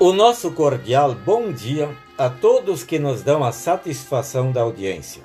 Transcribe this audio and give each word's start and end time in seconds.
O 0.00 0.12
nosso 0.12 0.52
cordial 0.52 1.12
bom 1.12 1.50
dia 1.50 1.90
a 2.16 2.30
todos 2.30 2.84
que 2.84 3.00
nos 3.00 3.20
dão 3.20 3.42
a 3.42 3.50
satisfação 3.50 4.52
da 4.52 4.60
audiência. 4.60 5.24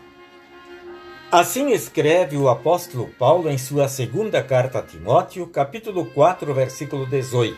Assim 1.32 1.72
escreve 1.72 2.38
o 2.38 2.50
apóstolo 2.50 3.08
Paulo 3.20 3.52
em 3.52 3.58
sua 3.60 3.88
segunda 3.88 4.42
carta 4.42 4.80
a 4.80 4.82
Timóteo, 4.82 5.46
capítulo 5.46 6.08
4, 6.08 6.52
versículo 6.56 7.06
18: 7.06 7.56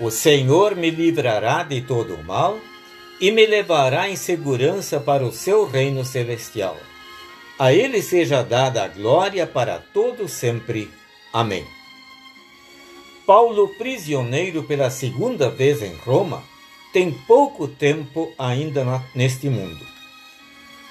O 0.00 0.10
Senhor 0.10 0.74
me 0.74 0.90
livrará 0.90 1.62
de 1.62 1.82
todo 1.82 2.14
o 2.14 2.24
mal 2.24 2.58
e 3.20 3.30
me 3.30 3.44
levará 3.44 4.08
em 4.08 4.16
segurança 4.16 4.98
para 4.98 5.22
o 5.22 5.30
seu 5.30 5.66
reino 5.66 6.02
celestial. 6.02 6.78
A 7.58 7.74
ele 7.74 8.00
seja 8.00 8.42
dada 8.42 8.84
a 8.84 8.88
glória 8.88 9.46
para 9.46 9.80
todo 9.92 10.26
sempre. 10.28 10.90
Amém. 11.30 11.66
Paulo, 13.26 13.66
prisioneiro 13.76 14.62
pela 14.62 14.88
segunda 14.88 15.50
vez 15.50 15.82
em 15.82 15.92
Roma, 15.96 16.44
tem 16.92 17.10
pouco 17.10 17.66
tempo 17.66 18.32
ainda 18.38 19.02
neste 19.16 19.48
mundo. 19.48 19.84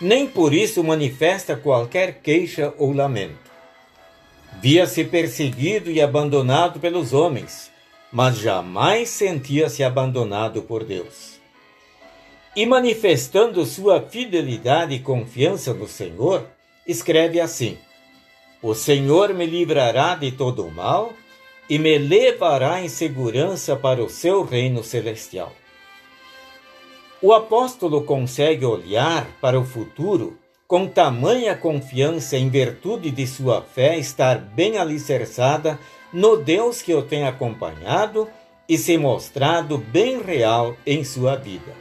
Nem 0.01 0.27
por 0.27 0.53
isso 0.53 0.83
manifesta 0.83 1.55
qualquer 1.55 2.19
queixa 2.21 2.73
ou 2.77 2.91
lamento. 2.91 3.49
Via-se 4.61 5.05
perseguido 5.05 5.89
e 5.89 6.01
abandonado 6.01 6.77
pelos 6.77 7.13
homens, 7.13 7.71
mas 8.11 8.37
jamais 8.37 9.07
sentia-se 9.07 9.81
abandonado 9.81 10.61
por 10.61 10.83
Deus. 10.83 11.39
E 12.53 12.65
manifestando 12.65 13.65
sua 13.65 14.01
fidelidade 14.01 14.93
e 14.93 14.99
confiança 14.99 15.73
no 15.73 15.87
Senhor, 15.87 16.45
escreve 16.85 17.39
assim: 17.39 17.77
O 18.61 18.73
Senhor 18.73 19.33
me 19.33 19.45
livrará 19.45 20.15
de 20.15 20.31
todo 20.33 20.65
o 20.65 20.71
mal 20.71 21.13
e 21.69 21.79
me 21.79 21.97
levará 21.97 22.81
em 22.81 22.89
segurança 22.89 23.75
para 23.75 24.03
o 24.03 24.09
seu 24.09 24.43
reino 24.43 24.83
celestial. 24.83 25.51
O 27.21 27.33
apóstolo 27.33 28.03
consegue 28.03 28.65
olhar 28.65 29.27
para 29.41 29.59
o 29.59 29.65
futuro 29.65 30.37
com 30.67 30.87
tamanha 30.87 31.55
confiança 31.55 32.37
em 32.37 32.49
virtude 32.49 33.11
de 33.11 33.25
sua 33.25 33.61
fé 33.61 33.97
estar 33.97 34.37
bem 34.37 34.77
alicerçada 34.77 35.79
no 36.11 36.37
Deus 36.37 36.81
que 36.81 36.93
o 36.93 37.01
tem 37.01 37.25
acompanhado 37.25 38.27
e 38.67 38.77
se 38.77 38.97
mostrado 38.97 39.77
bem 39.77 40.21
real 40.21 40.75
em 40.85 41.03
sua 41.03 41.35
vida. 41.35 41.73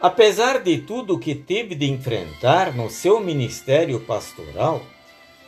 Apesar 0.00 0.60
de 0.62 0.78
tudo 0.78 1.18
que 1.18 1.34
teve 1.34 1.74
de 1.74 1.90
enfrentar 1.90 2.74
no 2.74 2.88
seu 2.88 3.20
ministério 3.20 4.00
pastoral, 4.00 4.80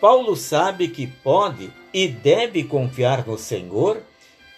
Paulo 0.00 0.34
sabe 0.34 0.88
que 0.88 1.06
pode 1.06 1.70
e 1.92 2.08
deve 2.08 2.64
confiar 2.64 3.26
no 3.26 3.36
Senhor, 3.36 4.02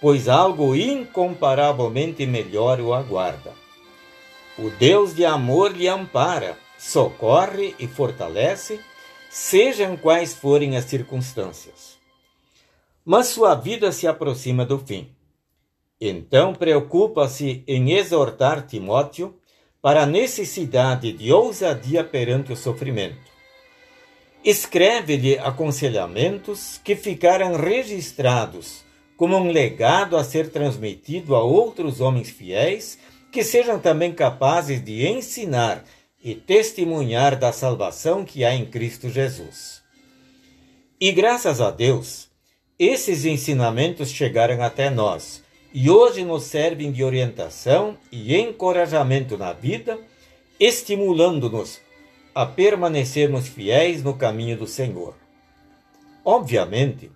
pois 0.01 0.29
algo 0.29 0.75
incomparavelmente 0.75 2.27
melhor 2.27 2.81
o 2.81 2.93
aguarda. 2.93 3.53
O 4.59 4.69
Deus 4.71 5.15
de 5.15 5.25
amor 5.25 5.73
lhe 5.73 5.89
ampara, 5.89 6.59
socorre 6.79 7.75
e 7.79 7.87
fortalece, 7.87 8.81
sejam 9.31 9.97
quais 9.97 10.35
forem 10.35 10.77
as 10.77 10.85
circunstâncias. 10.85 11.97
Mas 13.05 13.29
sua 13.29 13.55
vida 13.55 13.91
se 13.93 14.07
aproxima 14.07 14.65
do 14.65 14.79
fim. 14.79 15.11
Então 16.01 16.53
preocupa-se 16.53 17.65
em 17.67 17.93
exortar 17.93 18.67
Timóteo 18.67 19.35
para 19.81 20.03
a 20.03 20.07
necessidade 20.07 21.13
de 21.13 21.33
ousadia 21.33 22.05
perante 22.05 22.53
o 22.53 22.57
sofrimento 22.57 23.32
Escreve-lhe 24.45 25.39
aconselhamentos 25.39 26.81
que 26.83 26.97
ficaram 26.97 27.55
registrados 27.55 28.83
como 29.17 29.37
um 29.37 29.53
legado 29.53 30.17
a 30.17 30.25
ser 30.25 30.51
transmitido 30.51 31.37
a 31.37 31.43
outros 31.45 32.01
homens 32.01 32.29
fiéis 32.29 32.99
que 33.31 33.45
sejam 33.45 33.79
também 33.79 34.13
capazes 34.13 34.85
de 34.85 35.07
ensinar 35.07 35.85
e 36.23 36.35
testemunhar 36.35 37.39
da 37.39 37.53
salvação 37.53 38.25
que 38.25 38.45
há 38.45 38.53
em 38.53 38.67
Cristo 38.67 39.09
Jesus. 39.09 39.81
E 41.01 41.13
graças 41.13 41.61
a 41.61 41.71
Deus, 41.71 42.29
esses 42.77 43.25
ensinamentos 43.25 44.11
chegaram 44.11 44.61
até 44.61 44.91
nós 44.91 45.43
e 45.73 45.89
hoje 45.89 46.25
nos 46.25 46.43
servem 46.43 46.91
de 46.91 47.05
orientação 47.05 47.97
e 48.11 48.37
encorajamento 48.37 49.39
na 49.39 49.53
vida, 49.53 49.99
estimulando-nos 50.59 51.81
a 52.35 52.47
permanecermos 52.47 53.49
fiéis 53.49 54.03
no 54.03 54.15
caminho 54.15 54.57
do 54.57 54.67
Senhor. 54.67 55.15
Obviamente, 56.25 57.11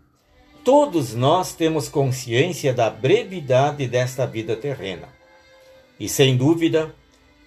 todos 0.64 1.14
nós 1.14 1.54
temos 1.54 1.88
consciência 1.88 2.74
da 2.74 2.90
brevidade 2.90 3.86
desta 3.86 4.26
vida 4.26 4.56
terrena. 4.56 5.08
E 5.98 6.08
sem 6.08 6.36
dúvida, 6.36 6.94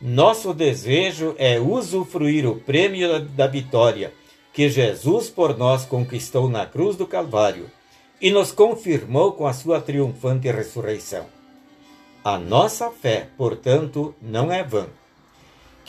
nosso 0.02 0.53
desejo 0.53 1.35
é 1.38 1.59
usufruir 1.59 2.47
o 2.47 2.56
prêmio 2.56 3.19
da 3.19 3.46
vitória 3.46 4.13
que 4.53 4.69
Jesus 4.69 5.30
por 5.30 5.57
nós 5.57 5.86
conquistou 5.86 6.50
na 6.50 6.66
cruz 6.66 6.96
do 6.96 7.06
Calvário 7.06 7.69
e 8.22 8.31
nos 8.31 8.51
confirmou 8.51 9.34
com 9.34 9.46
a 9.46 9.53
sua 9.53 9.80
triunfante 9.80 10.50
ressurreição. 10.51 11.25
A 12.24 12.38
nossa 12.38 12.90
fé, 12.90 13.30
portanto, 13.38 14.13
não 14.22 14.51
é 14.51 14.63
vã. 14.63 14.88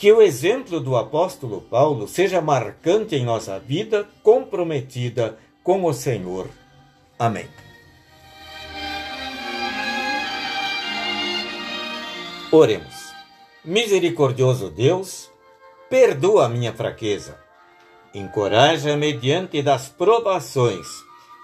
Que 0.01 0.11
o 0.11 0.19
exemplo 0.19 0.79
do 0.79 0.97
apóstolo 0.97 1.61
Paulo 1.61 2.07
seja 2.07 2.41
marcante 2.41 3.15
em 3.15 3.23
nossa 3.23 3.59
vida 3.59 4.09
comprometida 4.23 5.37
com 5.63 5.85
o 5.85 5.93
Senhor. 5.93 6.47
Amém. 7.19 7.45
Oremos. 12.51 13.13
Misericordioso 13.63 14.71
Deus, 14.71 15.29
perdoa 15.87 16.47
a 16.47 16.49
minha 16.49 16.73
fraqueza, 16.73 17.37
encoraja-me 18.11 19.13
diante 19.13 19.61
das 19.61 19.87
provações 19.87 20.87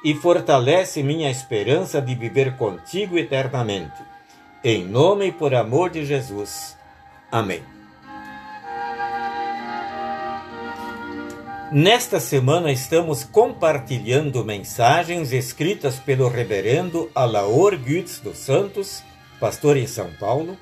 e 0.03 0.15
fortalece 0.15 1.03
minha 1.03 1.29
esperança 1.29 2.01
de 2.01 2.15
viver 2.15 2.57
contigo 2.57 3.19
eternamente. 3.19 4.01
Em 4.63 4.83
nome 4.83 5.27
e 5.27 5.31
por 5.31 5.53
amor 5.53 5.91
de 5.91 6.03
Jesus. 6.03 6.75
Amém. 7.31 7.76
Nesta 11.71 12.21
semana 12.21 12.71
estamos 12.71 13.25
compartilhando 13.25 14.41
mensagens 14.45 15.33
escritas 15.33 15.99
pelo 15.99 16.29
reverendo 16.29 17.11
Alaor 17.13 17.77
Gütz 17.77 18.21
dos 18.21 18.37
Santos, 18.37 19.03
pastor 19.37 19.75
em 19.75 19.85
São 19.85 20.09
Paulo, 20.17 20.57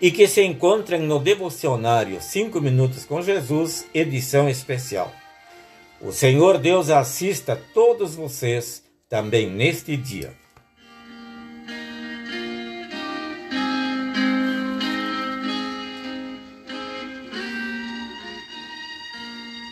e 0.00 0.10
que 0.10 0.26
se 0.26 0.42
encontram 0.42 0.98
no 0.98 1.20
devocionário 1.20 2.20
5 2.20 2.60
Minutos 2.60 3.04
com 3.04 3.22
Jesus, 3.22 3.86
edição 3.94 4.48
especial. 4.48 5.12
O 6.00 6.10
Senhor 6.10 6.58
Deus 6.58 6.90
assista 6.90 7.54
todos 7.72 8.16
vocês 8.16 8.82
também 9.08 9.48
neste 9.48 9.96
dia. 9.96 10.41